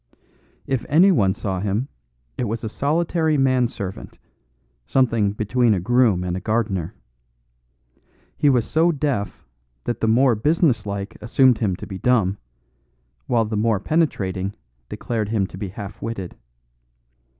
If 0.65 0.83
anyone 0.89 1.35
saw 1.35 1.59
him 1.59 1.87
it 2.35 2.45
was 2.45 2.63
a 2.63 2.69
solitary 2.69 3.37
man 3.37 3.67
servant, 3.67 4.17
something 4.87 5.31
between 5.33 5.75
a 5.75 5.79
groom 5.79 6.23
and 6.23 6.35
a 6.35 6.39
gardener. 6.41 6.95
He 8.35 8.49
was 8.49 8.65
so 8.65 8.91
deaf 8.91 9.45
that 9.83 10.01
the 10.01 10.07
more 10.07 10.33
business 10.33 10.87
like 10.87 11.17
assumed 11.21 11.59
him 11.59 11.75
to 11.75 11.85
be 11.85 11.99
dumb; 11.99 12.39
while 13.27 13.45
the 13.45 13.55
more 13.55 13.79
penetrating 13.79 14.55
declared 14.89 15.29
him 15.29 15.45
to 15.45 15.57
be 15.59 15.67
half 15.67 16.01
witted. 16.01 16.35